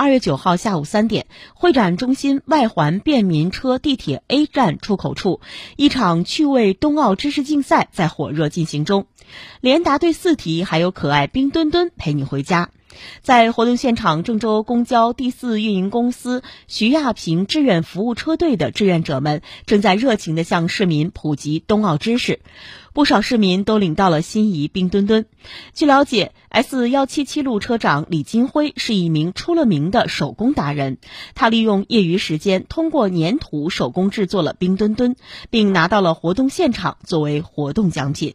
[0.00, 5.40] 二月九号下午三点，会展中心外环便民车地铁 A 站出口处，
[5.74, 9.06] 一场趣味冬奥知识竞赛在火热进行中。
[9.60, 12.70] 连答对四题，还有可爱冰墩墩陪你回家。
[13.22, 22.40] 在活动现场，郑州公交第四运营公司徐亚平志愿服务车队的志愿者们正在热情地向市民普及冬奥知识，
[22.92, 25.26] 不少市民都领到了心仪冰墩墩。
[25.74, 30.98] 据了解，S 幺七七路车长李金辉是一名出了名的手工达人，
[31.34, 35.16] 他利用业余时间通过粘土手工制作了冰墩墩，
[35.50, 38.34] 并拿到了活动现场作为活动奖品。